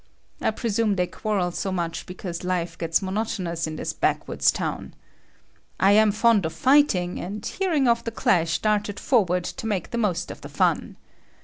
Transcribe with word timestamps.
I 0.41 0.49
presume 0.49 0.95
they 0.95 1.05
quarrel 1.05 1.51
so 1.51 1.71
much 1.71 2.07
because 2.07 2.43
life 2.43 2.75
gets 2.75 3.03
monotonous 3.03 3.67
in 3.67 3.75
this 3.75 3.93
backwoods 3.93 4.51
town. 4.51 4.95
I 5.79 5.91
am 5.91 6.11
fond 6.11 6.43
of 6.47 6.53
fighting, 6.53 7.19
and 7.19 7.45
hearing 7.45 7.87
of 7.87 8.03
the 8.03 8.09
clash, 8.09 8.57
darted 8.57 8.99
forward 8.99 9.43
to 9.43 9.67
make 9.67 9.91
the 9.91 9.99
most 9.99 10.31
of 10.31 10.41
the 10.41 10.49
fun. 10.49 10.97